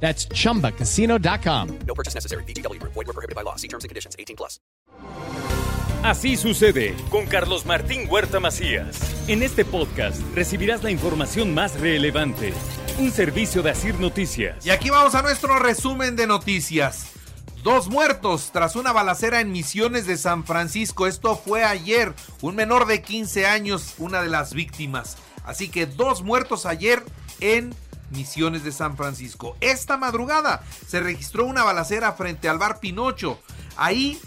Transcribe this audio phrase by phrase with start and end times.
[0.00, 1.78] That's chumbacasino.com.
[1.86, 2.44] No purchase necessary.
[2.44, 2.80] BGW.
[2.82, 3.56] Void were prohibited by law.
[3.56, 4.14] See terms and conditions.
[4.18, 4.60] 18 plus.
[6.02, 8.98] Así sucede con Carlos Martín Huerta Macías.
[9.26, 12.52] En este podcast recibirás la información más relevante.
[12.98, 14.64] Un servicio de Asir Noticias.
[14.64, 17.08] Y aquí vamos a nuestro resumen de noticias.
[17.64, 21.08] Dos muertos tras una balacera en Misiones de San Francisco.
[21.08, 22.14] Esto fue ayer.
[22.40, 25.16] Un menor de 15 años, una de las víctimas.
[25.44, 27.02] Así que dos muertos ayer
[27.40, 29.56] en Misiones de San Francisco.
[29.60, 33.38] Esta madrugada se registró una balacera frente al bar Pinocho.
[33.76, 34.20] Ahí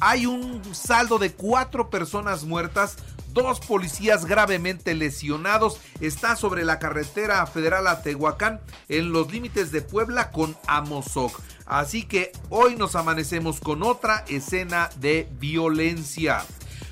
[0.00, 2.96] hay un saldo de cuatro personas muertas,
[3.32, 5.78] dos policías gravemente lesionados.
[6.00, 11.40] Está sobre la carretera federal a Tehuacán, en los límites de Puebla con Amozoc.
[11.66, 16.44] Así que hoy nos amanecemos con otra escena de violencia.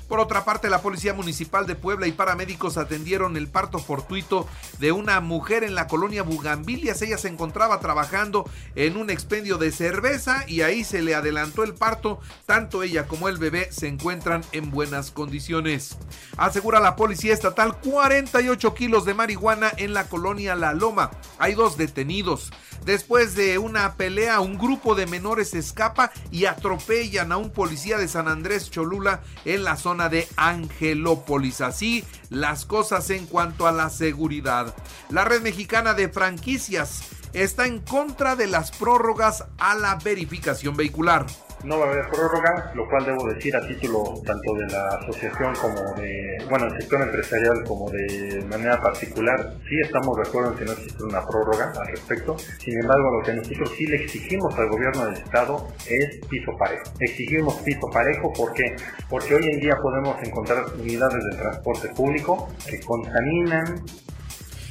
[0.07, 4.47] Por otra parte, la Policía Municipal de Puebla y paramédicos atendieron el parto fortuito
[4.79, 7.01] de una mujer en la colonia Bugambilias.
[7.01, 11.73] Ella se encontraba trabajando en un expendio de cerveza y ahí se le adelantó el
[11.73, 12.21] parto.
[12.45, 15.97] Tanto ella como el bebé se encuentran en buenas condiciones.
[16.37, 21.11] Asegura la Policía Estatal 48 kilos de marihuana en la colonia La Loma.
[21.37, 22.51] Hay dos detenidos.
[22.85, 28.07] Después de una pelea, un grupo de menores escapa y atropellan a un policía de
[28.07, 31.61] San Andrés Cholula en la zona de Angelópolis.
[31.61, 34.75] Así las cosas en cuanto a la seguridad.
[35.09, 37.01] La red mexicana de franquicias
[37.33, 41.25] está en contra de las prórrogas a la verificación vehicular
[41.63, 45.53] no va a haber prórroga, lo cual debo decir a título tanto de la asociación
[45.55, 50.57] como de, bueno, el sector empresarial como de manera particular, sí estamos de acuerdo en
[50.57, 52.37] que no existe una prórroga al respecto.
[52.37, 56.83] Sin embargo, lo que nosotros sí le exigimos al gobierno del estado es piso parejo.
[56.99, 58.75] Exigimos piso parejo, ¿por qué?
[59.09, 63.83] Porque hoy en día podemos encontrar unidades de transporte público que contaminan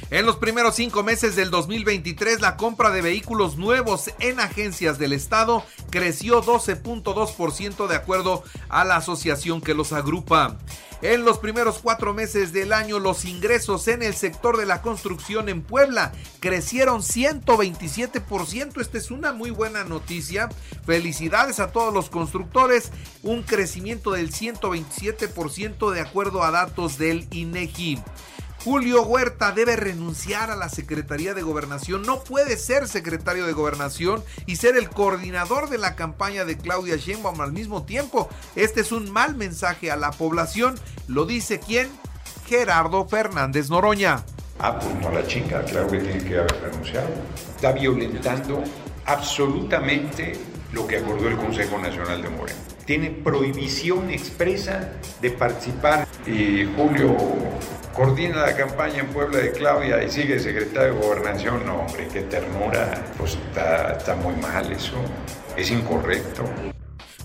[0.09, 5.11] en los primeros cinco meses del 2023, la compra de vehículos nuevos en agencias del
[5.11, 10.57] Estado creció 12.2% de acuerdo a la asociación que los agrupa.
[11.01, 15.47] En los primeros cuatro meses del año, los ingresos en el sector de la construcción
[15.47, 18.81] en Puebla crecieron 127%.
[18.81, 20.49] Esta es una muy buena noticia.
[20.85, 22.91] Felicidades a todos los constructores.
[23.21, 27.99] Un crecimiento del 127% de acuerdo a datos del INEGI.
[28.67, 32.01] Julio Huerta debe renunciar a la Secretaría de Gobernación.
[32.01, 36.97] No puede ser secretario de Gobernación y ser el coordinador de la campaña de Claudia
[36.97, 38.27] Sheinbaum al mismo tiempo.
[38.57, 40.75] Este es un mal mensaje a la población.
[41.07, 41.87] Lo dice quién?
[42.45, 44.25] Gerardo Fernández Noroña.
[44.59, 47.07] Ah, pues no la chinga, claro que tiene que haber renunciado.
[47.55, 48.61] Está violentando
[49.05, 50.33] absolutamente
[50.73, 52.59] lo que acordó el Consejo Nacional de Moreno.
[52.85, 54.91] Tiene prohibición expresa
[55.21, 56.07] de participar.
[56.25, 57.15] Y Julio
[57.93, 61.65] coordina la campaña en Puebla de Claudia y sigue secretario de Gobernación.
[61.65, 63.03] No, hombre, qué ternura.
[63.17, 64.95] Pues está, está muy mal eso.
[65.55, 66.43] Es incorrecto.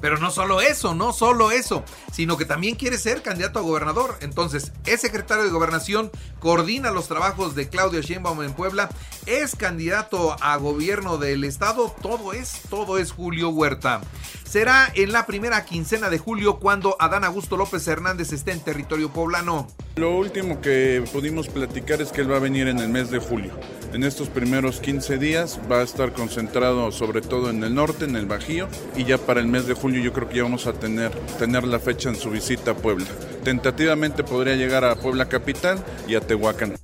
[0.03, 4.17] Pero no solo eso, no solo eso, sino que también quiere ser candidato a gobernador.
[4.21, 8.91] Entonces, es secretario de gobernación, coordina los trabajos de Claudio Sheinbaum en Puebla,
[9.27, 14.01] es candidato a gobierno del estado, todo es, todo es Julio Huerta.
[14.43, 19.11] Será en la primera quincena de julio cuando Adán Augusto López Hernández esté en territorio
[19.11, 19.69] poblano.
[19.97, 23.19] Lo último que pudimos platicar es que él va a venir en el mes de
[23.19, 23.53] julio.
[23.93, 28.17] En estos primeros 15 días va a estar concentrado sobre todo en el norte, en
[28.17, 28.67] el Bajío,
[28.97, 31.65] y ya para el mes de julio yo creo que ya vamos a tener, tener
[31.65, 33.07] la fecha en su visita a Puebla.
[33.45, 36.75] Tentativamente podría llegar a Puebla Capital y a Tehuacán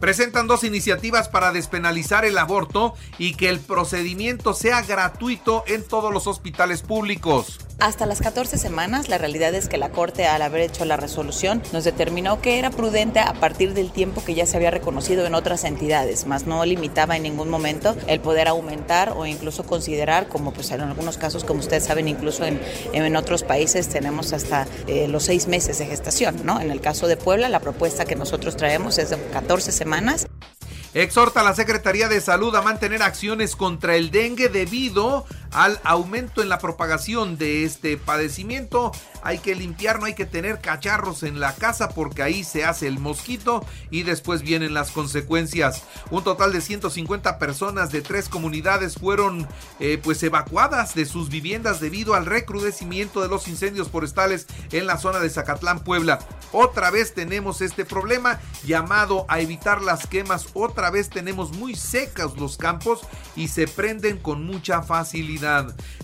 [0.00, 6.12] presentan dos iniciativas para despenalizar el aborto y que el procedimiento sea gratuito en todos
[6.12, 7.58] los hospitales públicos.
[7.78, 11.62] Hasta las 14 semanas, la realidad es que la Corte, al haber hecho la resolución,
[11.74, 15.34] nos determinó que era prudente a partir del tiempo que ya se había reconocido en
[15.34, 20.54] otras entidades, más no limitaba en ningún momento el poder aumentar o incluso considerar, como
[20.54, 22.62] pues en algunos casos, como ustedes saben, incluso en,
[22.94, 26.58] en otros países tenemos hasta eh, los seis meses de gestación, ¿no?
[26.62, 30.26] En el caso de Puebla, la propuesta que nosotros traemos es de 14 semanas
[31.02, 35.26] exhorta a la Secretaría de Salud a mantener acciones contra el dengue debido
[35.56, 38.92] al aumento en la propagación de este padecimiento.
[39.22, 42.86] Hay que limpiar, no hay que tener cacharros en la casa porque ahí se hace
[42.86, 45.82] el mosquito y después vienen las consecuencias.
[46.10, 49.48] Un total de 150 personas de tres comunidades fueron
[49.80, 54.98] eh, pues evacuadas de sus viviendas debido al recrudecimiento de los incendios forestales en la
[54.98, 56.18] zona de Zacatlán, Puebla.
[56.52, 60.48] Otra vez tenemos este problema llamado a evitar las quemas.
[60.52, 63.00] Otra vez tenemos muy secos los campos
[63.34, 65.45] y se prenden con mucha facilidad.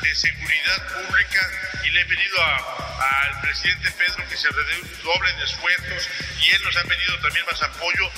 [0.01, 1.47] de seguridad pública
[1.85, 6.09] y le he pedido al presidente Pedro que se redoblen esfuerzos
[6.41, 8.09] y él nos ha pedido también más apoyo.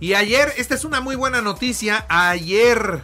[0.00, 3.02] Y ayer, esta es una muy buena noticia, ayer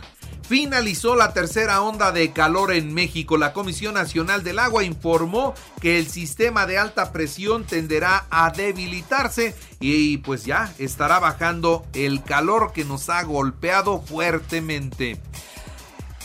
[0.49, 3.37] finalizó la tercera onda de calor en México.
[3.37, 9.55] La Comisión Nacional del Agua informó que el sistema de alta presión tenderá a debilitarse
[9.81, 15.21] y pues ya estará bajando el calor que nos ha golpeado fuertemente.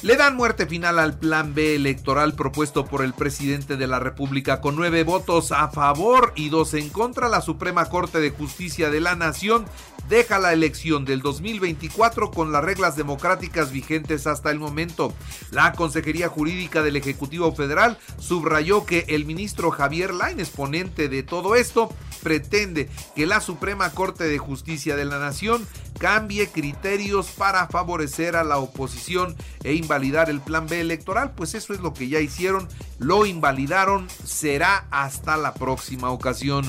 [0.04, 4.60] Le dan muerte final al plan B electoral propuesto por el presidente de la República
[4.60, 7.30] con nueve votos a favor y dos en contra.
[7.30, 9.66] La Suprema Corte de Justicia de la Nación
[10.10, 15.14] deja la elección del 2024 con las reglas democráticas vigentes hasta el momento.
[15.52, 21.54] La Consejería Jurídica del Ejecutivo Federal subrayó que el ministro Javier Lain, exponente de todo
[21.54, 21.94] esto,
[22.24, 25.68] pretende que la Suprema Corte de Justicia de la Nación
[26.02, 31.76] cambie criterios para favorecer a la oposición e invalidar el plan B electoral, pues eso
[31.76, 32.68] es lo que ya hicieron,
[32.98, 36.66] lo invalidaron, será hasta la próxima ocasión.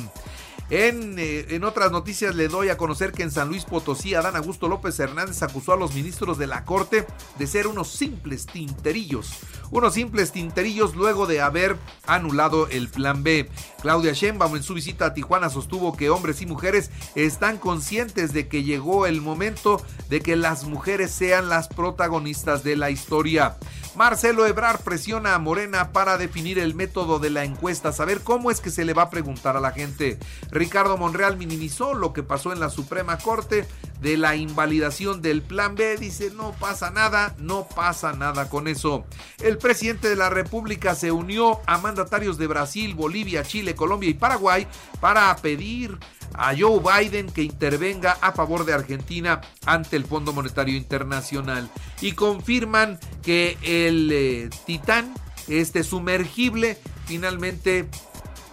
[0.72, 4.36] En, eh, en, otras noticias le doy a conocer que en San Luis Potosí, Adán
[4.36, 7.06] Augusto López Hernández acusó a los ministros de la Corte
[7.38, 9.34] de ser unos simples tinterillos.
[9.70, 11.76] Unos simples tinterillos luego de haber
[12.06, 13.50] anulado el plan B.
[13.82, 18.48] Claudia Sheinbaum en su visita a Tijuana sostuvo que hombres y mujeres están conscientes de
[18.48, 23.58] que llegó el momento de que las mujeres sean las protagonistas de la historia.
[23.94, 28.60] Marcelo Ebrar presiona a Morena para definir el método de la encuesta, saber cómo es
[28.60, 30.18] que se le va a preguntar a la gente.
[30.50, 33.66] Ricardo Monreal minimizó lo que pasó en la Suprema Corte
[34.00, 35.98] de la invalidación del Plan B.
[35.98, 39.04] Dice, no pasa nada, no pasa nada con eso.
[39.42, 44.14] El presidente de la República se unió a mandatarios de Brasil, Bolivia, Chile, Colombia y
[44.14, 44.66] Paraguay
[45.00, 45.99] para pedir
[46.34, 51.68] a Joe Biden que intervenga a favor de Argentina ante el Fondo Monetario Internacional
[52.00, 55.14] y confirman que el eh, Titán,
[55.49, 57.88] este sumergible, finalmente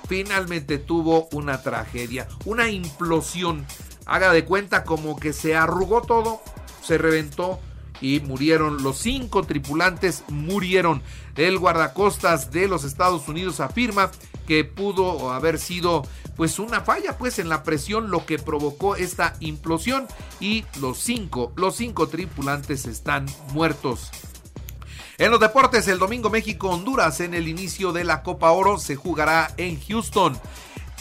[0.07, 3.65] finalmente tuvo una tragedia, una implosión.
[4.07, 6.41] Haga de cuenta como que se arrugó todo,
[6.81, 7.59] se reventó
[8.01, 8.81] y murieron.
[8.81, 11.03] Los cinco tripulantes murieron.
[11.35, 14.09] El guardacostas de los Estados Unidos afirma
[14.47, 16.01] que pudo haber sido
[16.35, 20.07] pues una falla pues en la presión lo que provocó esta implosión
[20.39, 24.09] y los cinco, los cinco tripulantes están muertos.
[25.19, 29.53] En los deportes, el domingo México-Honduras en el inicio de la Copa Oro se jugará
[29.57, 30.39] en Houston.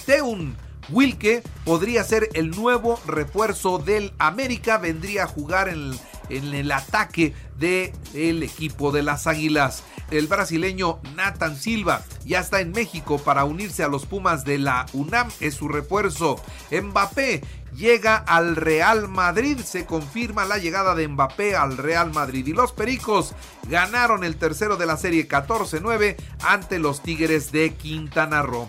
[0.06, 0.56] Teun
[0.88, 5.92] Wilke podría ser el nuevo refuerzo del América, vendría a jugar en,
[6.30, 9.82] en el ataque del el equipo de las Águilas.
[10.10, 14.86] El brasileño Nathan Silva ya está en México para unirse a los Pumas de la
[14.92, 16.42] UNAM, es su refuerzo.
[16.70, 17.42] Mbappé
[17.76, 19.58] llega al Real Madrid.
[19.58, 22.46] Se confirma la llegada de Mbappé al Real Madrid.
[22.46, 23.34] Y los Pericos
[23.68, 28.68] ganaron el tercero de la serie 14-9 ante los Tigres de Quintana Roo.